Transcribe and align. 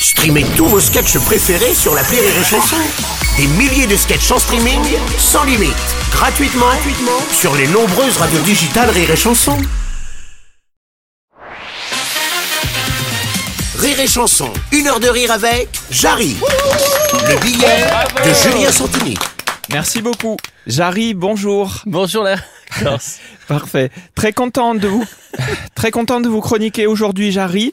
Streamez 0.00 0.44
tous 0.56 0.66
vos 0.66 0.80
sketchs 0.80 1.18
préférés 1.18 1.74
sur 1.74 1.94
la 1.94 2.02
Rire 2.02 2.22
et 2.22 2.44
Chanson. 2.44 2.76
Des 3.36 3.46
milliers 3.48 3.86
de 3.86 3.96
sketchs 3.96 4.30
en 4.30 4.38
streaming, 4.38 4.80
sans 5.18 5.44
limite, 5.44 5.74
gratuitement, 6.12 6.66
gratuitement 6.66 7.20
sur 7.32 7.54
les 7.56 7.66
nombreuses 7.66 8.16
radios 8.16 8.40
digitales 8.40 8.90
Rire 8.90 9.10
et 9.10 9.16
Chanson. 9.16 9.56
Rire 13.78 14.00
et 14.00 14.06
Chanson, 14.06 14.52
une 14.72 14.86
heure 14.86 15.00
de 15.00 15.08
rire 15.08 15.32
avec 15.32 15.68
Jarry. 15.90 16.36
Le 17.28 17.40
billet 17.40 17.86
de 18.24 18.34
Julien 18.34 18.70
Santini. 18.70 19.14
Merci 19.70 20.00
beaucoup. 20.00 20.36
Jarry, 20.66 21.14
bonjour. 21.14 21.82
Bonjour 21.86 22.22
la 22.22 22.36
Parfait. 23.48 23.90
Très 24.14 24.32
content 24.32 24.74
de 24.74 24.86
vous, 24.86 25.04
très 25.74 25.90
content 25.90 26.20
de 26.20 26.28
vous 26.28 26.40
chroniquer 26.40 26.86
aujourd'hui, 26.86 27.32
Jarry. 27.32 27.72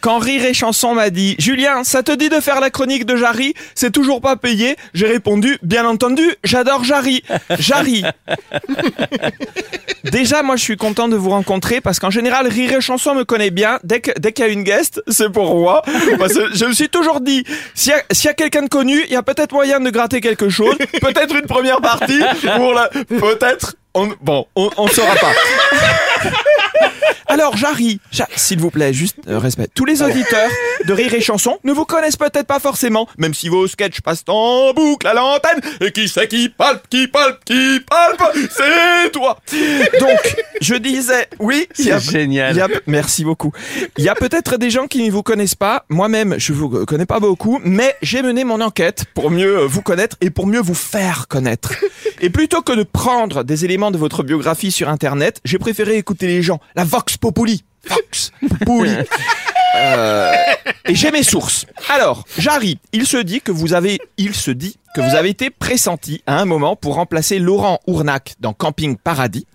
Quand 0.00 0.18
Rire 0.18 0.44
et 0.44 0.52
Chanson 0.52 0.94
m'a 0.94 1.10
dit, 1.10 1.36
Julien, 1.38 1.84
ça 1.84 2.02
te 2.02 2.12
dit 2.12 2.28
de 2.28 2.40
faire 2.40 2.60
la 2.60 2.70
chronique 2.70 3.06
de 3.06 3.16
Jarry? 3.16 3.54
C'est 3.74 3.92
toujours 3.92 4.20
pas 4.20 4.36
payé. 4.36 4.76
J'ai 4.92 5.06
répondu, 5.06 5.58
bien 5.62 5.86
entendu, 5.86 6.34
j'adore 6.44 6.84
Jarry. 6.84 7.22
Jarry. 7.58 8.04
Déjà, 10.04 10.42
moi, 10.42 10.56
je 10.56 10.62
suis 10.62 10.76
content 10.76 11.08
de 11.08 11.16
vous 11.16 11.30
rencontrer 11.30 11.80
parce 11.80 11.98
qu'en 11.98 12.10
général, 12.10 12.46
Rire 12.46 12.72
et 12.72 12.80
Chanson 12.80 13.14
me 13.14 13.24
connaît 13.24 13.50
bien. 13.50 13.80
Dès 13.84 14.00
que, 14.00 14.12
dès 14.18 14.32
qu'il 14.32 14.44
y 14.44 14.48
a 14.48 14.52
une 14.52 14.62
guest, 14.62 15.02
c'est 15.08 15.30
pour 15.30 15.56
moi. 15.56 15.82
Je 15.86 16.64
me 16.64 16.72
suis 16.72 16.88
toujours 16.88 17.20
dit, 17.20 17.44
s'il 17.74 17.92
y 17.92 17.94
a, 17.94 18.02
s'il 18.12 18.26
y 18.26 18.30
a 18.30 18.34
quelqu'un 18.34 18.62
de 18.62 18.68
connu, 18.68 19.02
il 19.06 19.12
y 19.12 19.16
a 19.16 19.22
peut-être 19.22 19.52
moyen 19.52 19.80
de 19.80 19.90
gratter 19.90 20.20
quelque 20.20 20.48
chose. 20.48 20.76
Peut-être 21.00 21.34
une 21.34 21.46
première 21.46 21.80
partie 21.80 22.20
pour 22.56 22.74
la, 22.74 22.88
peut-être 22.88 23.76
on, 23.96 24.12
bon, 24.20 24.46
on, 24.54 24.70
on 24.76 24.86
saura 24.88 25.14
pas. 25.16 25.32
Alors, 27.28 27.56
Jarry, 27.56 28.00
Ja- 28.12 28.28
s'il 28.36 28.60
vous 28.60 28.70
plaît, 28.70 28.92
juste 28.92 29.16
euh, 29.28 29.38
respect. 29.40 29.66
Tous 29.74 29.84
les 29.84 30.00
auditeurs 30.00 30.48
de 30.84 30.92
Rire 30.92 31.12
et 31.12 31.20
Chanson 31.20 31.58
ne 31.64 31.72
vous 31.72 31.84
connaissent 31.84 32.16
peut-être 32.16 32.46
pas 32.46 32.60
forcément, 32.60 33.08
même 33.18 33.34
si 33.34 33.48
vos 33.48 33.66
sketchs 33.66 34.00
passent 34.00 34.22
en 34.28 34.72
boucle 34.72 35.06
à 35.08 35.12
l'antenne. 35.12 35.60
Et 35.80 35.90
qui 35.90 36.08
c'est 36.08 36.28
qui 36.28 36.48
palpe, 36.48 36.86
qui 36.88 37.08
palpe, 37.08 37.44
qui 37.44 37.80
palpe? 37.80 38.22
C'est 38.50 39.10
toi 39.10 39.38
Donc, 39.98 40.36
je 40.60 40.76
disais, 40.76 41.26
oui, 41.40 41.66
il 41.80 41.86
y 41.86 41.90
a- 41.92 41.98
C'est 42.00 42.12
génial. 42.12 42.54
il 42.54 42.58
y 42.58 42.62
a- 42.62 42.68
merci 42.86 43.24
beaucoup. 43.24 43.50
Il 43.98 44.04
y 44.04 44.08
a 44.08 44.14
peut-être 44.14 44.56
des 44.56 44.70
gens 44.70 44.86
qui 44.86 45.04
ne 45.04 45.10
vous 45.10 45.24
connaissent 45.24 45.56
pas. 45.56 45.84
Moi-même, 45.88 46.36
je 46.38 46.52
vous 46.52 46.86
connais 46.86 47.06
pas 47.06 47.18
beaucoup, 47.18 47.60
mais 47.64 47.96
j'ai 48.02 48.22
mené 48.22 48.44
mon 48.44 48.60
enquête 48.60 49.04
pour 49.14 49.32
mieux 49.32 49.64
vous 49.64 49.82
connaître 49.82 50.16
et 50.20 50.30
pour 50.30 50.46
mieux 50.46 50.60
vous 50.60 50.74
faire 50.74 51.26
connaître. 51.28 51.72
Et 52.20 52.30
plutôt 52.30 52.62
que 52.62 52.72
de 52.72 52.82
prendre 52.82 53.44
des 53.44 53.64
éléments 53.64 53.90
de 53.90 53.98
votre 53.98 54.22
biographie 54.22 54.70
sur 54.70 54.88
Internet, 54.88 55.40
j'ai 55.44 55.58
préféré 55.58 55.96
écouter 55.96 56.26
les 56.26 56.42
gens. 56.42 56.60
La 56.74 56.84
Vox 56.84 57.16
Populi. 57.16 57.64
Vox 57.88 58.32
Populi. 58.48 58.90
Euh, 59.76 60.32
et 60.88 60.94
j'ai 60.94 61.10
mes 61.10 61.22
sources. 61.22 61.66
Alors, 61.88 62.24
Jarry, 62.38 62.78
il 62.92 63.06
se 63.06 63.16
dit 63.16 63.40
que 63.40 63.52
vous 63.52 63.74
avez, 63.74 63.98
il 64.16 64.34
se 64.34 64.50
dit 64.50 64.78
que 64.94 65.02
vous 65.02 65.14
avez 65.14 65.28
été 65.28 65.50
pressenti 65.50 66.22
à 66.26 66.38
un 66.40 66.46
moment 66.46 66.74
pour 66.74 66.94
remplacer 66.94 67.38
Laurent 67.38 67.80
Ournac 67.86 68.34
dans 68.40 68.54
Camping 68.54 68.96
Paradis. 68.96 69.46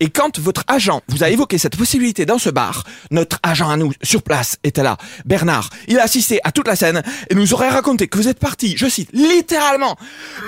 Et 0.00 0.08
quand 0.08 0.38
votre 0.38 0.64
agent 0.68 1.02
vous 1.08 1.22
a 1.22 1.28
évoqué 1.28 1.58
cette 1.58 1.76
possibilité 1.76 2.24
dans 2.24 2.38
ce 2.38 2.48
bar, 2.48 2.84
notre 3.10 3.38
agent 3.42 3.68
à 3.68 3.76
nous, 3.76 3.92
sur 4.02 4.22
place, 4.22 4.56
était 4.64 4.82
là. 4.82 4.96
Bernard, 5.26 5.68
il 5.86 5.98
a 5.98 6.04
assisté 6.04 6.40
à 6.44 6.52
toute 6.52 6.66
la 6.66 6.76
scène 6.76 7.02
et 7.28 7.34
nous 7.34 7.52
aurait 7.52 7.68
raconté 7.68 8.08
que 8.08 8.16
vous 8.16 8.28
êtes 8.28 8.38
parti, 8.38 8.74
je 8.78 8.86
cite, 8.86 9.10
littéralement, 9.12 9.96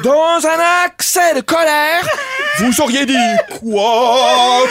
dans 0.03 0.41
un 0.43 0.87
accès 0.87 1.35
de 1.35 1.43
colère. 1.43 2.09
Vous 2.61 2.81
auriez 2.81 3.05
dit, 3.05 3.15
quoi? 3.61 4.65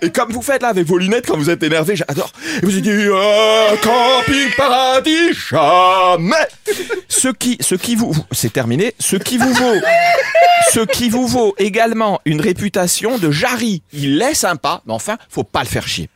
Et 0.00 0.10
comme 0.10 0.32
vous 0.32 0.42
faites 0.42 0.62
là 0.62 0.68
avec 0.68 0.86
vos 0.86 0.98
lunettes 0.98 1.26
quand 1.26 1.36
vous 1.36 1.50
êtes 1.50 1.62
énervé, 1.62 1.96
j'adore. 1.96 2.32
Et 2.62 2.66
vous 2.66 2.72
avez 2.72 2.80
dit, 2.80 2.90
euh, 2.90 3.76
Camping 3.82 4.48
Paradis, 4.56 5.32
jamais! 5.50 6.46
Ce 7.08 7.28
qui, 7.28 7.56
ce 7.60 7.74
qui 7.74 7.94
vous, 7.94 8.14
c'est 8.32 8.52
terminé, 8.52 8.94
ce 8.98 9.16
qui 9.16 9.38
vous 9.38 9.52
vaut, 9.52 9.80
ce 10.72 10.80
qui 10.80 11.08
vous 11.08 11.26
vaut 11.26 11.54
également 11.58 12.20
une 12.24 12.40
réputation 12.40 13.18
de 13.18 13.30
Jarry. 13.30 13.82
Il 13.92 14.20
est 14.22 14.34
sympa, 14.34 14.82
mais 14.86 14.92
enfin, 14.92 15.18
faut 15.28 15.44
pas 15.44 15.60
le 15.60 15.68
faire 15.68 15.86
chier. 15.86 16.08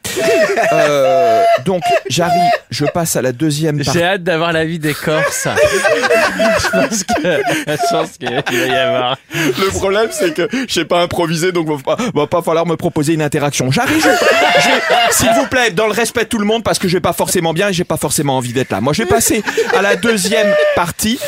Euh, 0.73 1.43
donc, 1.65 1.83
Jarry, 2.09 2.33
je 2.71 2.85
passe 2.87 3.17
à 3.17 3.23
la 3.23 3.33
deuxième 3.33 3.83
partie. 3.83 3.99
J'ai 3.99 4.05
hâte 4.05 4.23
d'avoir 4.23 4.53
l'avis 4.53 4.79
des 4.79 4.95
Corses. 4.95 5.49
je 6.59 6.69
pense 6.71 7.05
que 7.05 7.23
je 7.23 7.91
pense 7.91 8.11
qu'il 8.19 8.31
va 8.31 8.67
y 8.67 8.77
avoir. 8.77 9.17
Le 9.33 9.71
problème, 9.71 10.09
c'est 10.11 10.35
que 10.35 10.49
je 10.51 10.73
sais 10.73 10.85
pas 10.85 11.03
improviser, 11.03 11.53
donc 11.53 11.69
va 11.69 11.97
pas, 11.97 12.03
va 12.15 12.27
pas 12.27 12.43
falloir 12.43 12.67
me 12.67 12.77
proposer 12.77 13.15
une 13.15 13.23
interaction. 13.23 13.71
J'arrive, 13.71 14.03
je, 14.03 14.61
je 14.61 14.69
vais, 14.69 14.81
s'il 15.11 15.31
vous 15.31 15.47
plaît, 15.47 15.71
dans 15.71 15.87
le 15.87 15.93
respect 15.93 16.25
de 16.25 16.29
tout 16.29 16.39
le 16.39 16.47
monde, 16.47 16.63
parce 16.65 16.79
que 16.79 16.89
je 16.89 16.95
vais 16.97 17.01
pas 17.01 17.13
forcément 17.13 17.53
bien 17.53 17.69
et 17.69 17.73
j'ai 17.73 17.85
pas 17.85 17.97
forcément 17.97 18.37
envie 18.37 18.53
d'être 18.53 18.71
là. 18.71 18.81
Moi, 18.81 18.93
je 18.93 19.03
vais 19.03 19.09
passer 19.09 19.43
à 19.77 19.83
la 19.83 19.97
deuxième 19.97 20.53
partie. 20.75 21.19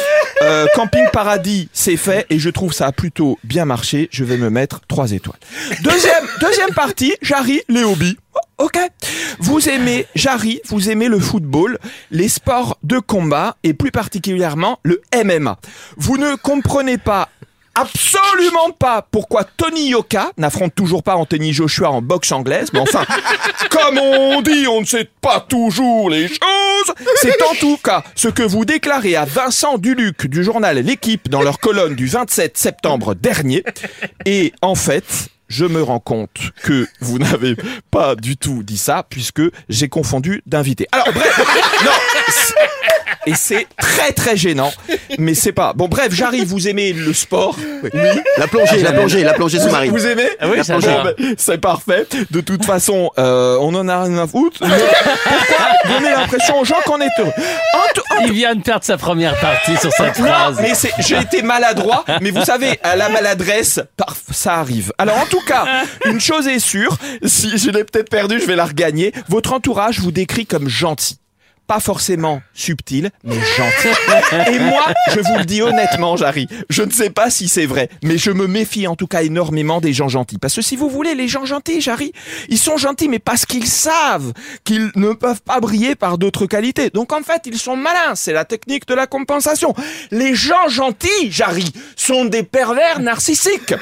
Euh, 0.43 0.67
Camping 0.75 1.07
Paradis, 1.13 1.69
c'est 1.73 1.97
fait 1.97 2.27
et 2.31 2.39
je 2.39 2.49
trouve 2.51 2.73
ça 2.73 2.87
a 2.87 2.93
plutôt 2.93 3.39
bien 3.45 3.65
marché. 3.65 4.09
Je 4.13 4.25
vais 4.25 4.37
me 4.37 4.51
mettre 4.51 4.81
trois 4.87 5.13
étoiles. 5.13 5.39
Deuxième, 5.83 6.25
deuxième 6.41 6.73
partie, 6.75 7.15
Jarry, 7.23 7.61
les 7.69 7.83
hobbies. 7.83 8.17
Ok. 8.59 8.77
Vous 9.39 9.69
aimez, 9.69 10.07
Jarry, 10.17 10.61
vous 10.67 10.91
aimez 10.91 11.07
le 11.07 11.21
football, 11.21 11.79
les 12.11 12.29
sports 12.29 12.77
de 12.83 12.99
combat 12.99 13.57
et 13.63 13.73
plus 13.73 13.93
particulièrement 13.93 14.81
le 14.83 15.01
MMA. 15.15 15.59
Vous 15.97 16.19
ne 16.19 16.35
comprenez 16.35 16.99
pas 16.99 17.29
absolument 17.77 18.73
pas 18.77 19.07
pourquoi 19.09 19.45
Tony 19.45 19.91
Yoka 19.91 20.33
n'affronte 20.37 20.75
toujours 20.75 21.05
pas 21.05 21.15
Anthony 21.15 21.53
Joshua 21.53 21.91
en 21.91 22.03
boxe 22.03 22.33
anglaise, 22.33 22.71
mais 22.73 22.81
enfin, 22.81 23.05
comme 23.71 23.99
on 23.99 24.43
dit, 24.43 24.67
on 24.67 24.81
ne 24.81 24.87
sait 24.87 25.09
pas 25.21 25.41
toujours 25.49 26.11
les 26.11 26.27
choses. 26.27 26.95
C'est 27.17 27.41
en 27.43 27.55
tout 27.55 27.77
cas 27.77 28.03
ce 28.17 28.29
que 28.29 28.43
vous 28.43 28.65
déclarez 28.65 29.15
à 29.15 29.25
Vincent 29.25 29.79
Duluc 29.79 30.27
du 30.27 30.43
journal 30.43 30.79
L'équipe 30.79 31.29
dans 31.29 31.43
leur 31.43 31.61
colonne 31.61 31.95
du 31.95 32.07
27 32.07 32.59
septembre 32.59 33.15
dernier. 33.15 33.63
Et 34.27 34.53
en 34.63 34.75
fait, 34.75 35.29
je 35.49 35.65
me 35.65 35.83
rends 35.83 36.01
compte 36.01 36.53
que 36.63 36.87
vous 37.01 37.19
n'avez 37.19 37.57
pas 37.91 38.15
du 38.15 38.37
tout 38.37 38.63
dit 38.63 38.79
ça 38.79 39.05
puisque 39.09 39.43
j'ai 39.69 39.89
confondu 39.89 40.43
d'invité. 40.47 40.87
Alors 40.93 41.13
bref, 41.13 41.41
non. 41.85 41.91
Et 43.29 43.35
c'est 43.35 43.67
très 43.79 44.13
très 44.13 44.37
gênant, 44.37 44.73
mais 45.19 45.35
c'est 45.35 45.53
pas. 45.53 45.73
Bon 45.75 45.87
bref, 45.89 46.09
j'arrive, 46.13 46.47
vous 46.49 46.67
aimez 46.69 46.93
le 46.93 47.13
sport 47.13 47.57
Oui. 47.83 47.91
La 48.39 48.47
plongée, 48.49 48.83
la 48.83 48.93
plongée, 48.93 49.23
la 49.23 49.35
plongée 49.35 49.59
sous-marine. 49.61 49.91
Vous 49.93 50.07
aimez 50.07 50.29
Ah 50.41 50.47
oui, 50.49 50.57
La 50.57 50.63
j'adore. 50.63 51.05
ben, 51.05 51.35
C'est 51.37 51.59
parfait. 51.59 52.07
De 52.31 52.41
toute 52.41 52.65
façon, 52.65 53.11
euh, 53.19 53.59
on 53.61 53.75
en 53.75 53.87
a 53.89 54.05
rien 54.05 54.19
à 54.19 54.27
foutre. 54.27 54.61
Mais 54.63 54.69
pourquoi 55.25 55.95
donner 55.99 56.11
l'impression 56.11 56.59
aux 56.59 56.65
gens 56.65 56.81
qu'on 56.87 57.01
est 57.01 57.09
heureux 57.19 57.33
En 57.75 57.93
tout- 57.95 58.03
en 58.19 58.25
Il 58.25 58.33
vient 58.33 58.55
de 58.55 58.63
perdre 58.63 58.85
sa 58.85 58.97
première 58.97 59.39
partie 59.39 59.77
sur 59.77 59.93
cette 59.93 60.19
non, 60.19 60.27
phrase. 60.27 60.59
mais 60.61 60.75
c'est, 60.75 60.93
j'ai 61.01 61.19
été 61.19 61.43
maladroit, 61.43 62.05
mais 62.21 62.31
vous 62.31 62.45
savez, 62.45 62.79
à 62.83 62.97
la 62.97 63.09
maladresse, 63.11 63.81
parf- 63.99 64.33
ça 64.33 64.55
arrive. 64.55 64.93
Alors 64.99 65.19
en 65.19 65.27
tout 65.27 65.43
cas, 65.47 65.67
une 66.07 66.21
chose 66.21 66.49
est 66.49 66.59
sûre, 66.61 66.97
si 67.25 67.59
je 67.59 67.71
l'ai 67.71 67.85
peut-être 67.85 68.09
perdu, 68.11 68.41
je 68.41 68.47
vais 68.47 68.57
la 68.57 68.65
regagner. 68.67 69.13
Votre 69.29 69.53
entourage 69.53 70.01
vous 70.01 70.13
décrit 70.13 70.47
comme 70.47 70.69
gentil. 70.69 71.19
Pas 71.69 71.81
forcément 71.81 72.43
subtil, 72.55 73.11
mais 73.23 73.37
gentil. 73.37 74.51
Et 74.53 74.59
moi, 74.59 74.87
je 75.15 75.21
vous 75.21 75.39
le 75.39 75.45
dis 75.45 75.63
honnêtement, 75.63 76.17
Jarry, 76.17 76.49
je 76.69 76.83
ne 76.83 76.91
sais 76.91 77.11
pas 77.11 77.31
si 77.31 77.47
c'est 77.47 77.67
vrai, 77.67 77.89
mais 78.03 78.19
je 78.19 78.31
me 78.31 78.47
méfie 78.49 78.89
en 78.89 78.97
tout 78.97 79.07
cas 79.07 79.23
énormément 79.23 79.81
des 79.81 79.93
gens 79.93 80.09
gentils. 80.09 80.39
Parce 80.39 80.55
que 80.55 80.63
si 80.63 80.75
vous 80.77 80.89
voulez, 80.89 81.15
les 81.15 81.29
gens 81.29 81.45
gentils, 81.45 81.81
Jarry, 81.81 82.13
ils 82.49 82.59
sont 82.59 82.79
gentils, 82.79 83.09
mais 83.09 83.21
parce 83.21 83.47
qu'ils 83.47 83.69
savent 83.69 84.33
qu'ils 84.65 84.91
ne 84.97 85.13
peuvent 85.13 85.43
pas 85.43 85.61
briller 85.61 85.95
par 85.95 86.19
d'autres 86.19 86.47
qualités. 86.47 86.91
Donc 86.91 87.13
en 87.13 87.23
fait, 87.23 87.43
ils 87.45 87.59
sont 87.59 87.77
malins. 87.77 88.15
C'est 88.15 88.33
la 88.33 88.45
technique 88.45 88.89
de 88.89 88.95
la 88.95 89.07
compensation. 89.07 89.75
Les 90.11 90.35
gens 90.35 90.69
gentils, 90.69 91.31
Jarry, 91.31 91.71
sont 91.97 92.25
des 92.25 92.43
pervers 92.43 93.01
narcissiques. 93.01 93.75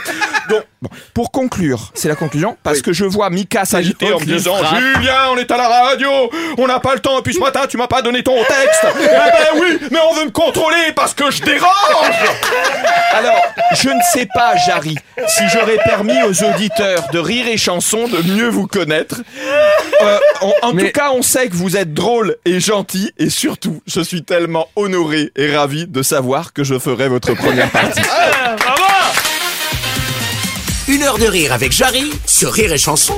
Donc, 0.51 0.65
bon, 0.89 0.97
pour 1.15 1.31
conclure, 1.31 1.91
c'est 1.95 2.09
la 2.09 2.17
conclusion, 2.17 2.57
parce 2.63 2.83
que 2.83 2.93
je 2.93 3.05
vois 3.05 3.31
Mika 3.31 3.65
s'agiter 3.65 4.13
en 4.13 4.21
me 4.21 4.25
disant. 4.25 4.57
Julien, 4.75 5.31
on 5.33 5.37
est 5.37 5.51
à 5.51 5.57
la 5.57 5.69
radio, 5.69 6.11
on 6.59 6.67
n'a 6.67 6.81
pas 6.81 6.95
le 6.95 7.01
temps, 7.01 7.19
et 7.19 7.23
puis 7.23 7.35
ce 7.35 7.41
matin, 7.41 7.63
tu 7.69 7.77
m'as 7.77 7.87
pas 7.87 8.03
donné 8.03 8.23
ton 8.23 8.37
texte. 8.37 8.87
eh 9.01 9.05
ben 9.07 9.61
oui, 9.61 9.79
mais 9.91 9.99
on 10.11 10.15
veut 10.15 10.25
me 10.27 10.31
contrôler 10.31 10.93
parce 10.95 11.15
que 11.15 11.31
je 11.31 11.43
dérange. 11.43 11.71
Alors, 13.13 13.41
je 13.75 13.89
ne 13.89 14.01
sais 14.13 14.29
pas, 14.35 14.57
Jarry, 14.67 14.97
si 15.29 15.43
j'aurais 15.53 15.79
permis 15.85 16.23
aux 16.23 16.45
auditeurs 16.45 17.09
de 17.13 17.19
rire 17.19 17.47
et 17.49 17.57
chansons 17.57 18.09
de 18.09 18.23
mieux 18.33 18.49
vous 18.49 18.67
connaître. 18.67 19.23
Euh, 20.03 20.19
en 20.41 20.53
en 20.63 20.73
Mais- 20.73 20.87
tout 20.87 20.93
cas, 20.93 21.11
on 21.13 21.23
sait 21.23 21.49
que 21.49 21.55
vous 21.55 21.77
êtes 21.77 21.95
drôle 21.95 22.37
et 22.45 22.61
gentil, 22.61 23.13
et 23.19 23.31
surtout, 23.31 23.81
je 23.87 24.01
suis 24.01 24.23
tellement 24.25 24.69
honoré 24.77 25.31
et 25.37 25.55
ravi 25.55 25.87
de 25.87 26.03
savoir 26.03 26.53
que 26.53 26.65
je 26.65 26.79
ferai 26.79 27.09
votre 27.09 27.35
première 27.35 27.71
partie. 27.71 28.01
Une 30.89 31.03
heure 31.03 31.19
de 31.19 31.27
rire 31.27 31.53
avec 31.53 31.73
Jarry 31.73 32.13
sur 32.27 32.53
Rire 32.53 32.73
et 32.73 32.79
Chanson. 32.79 33.17